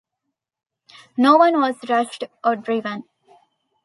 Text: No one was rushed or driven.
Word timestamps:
No 1.15 1.37
one 1.37 1.59
was 1.61 1.75
rushed 1.87 2.23
or 2.43 2.55
driven. 2.55 3.03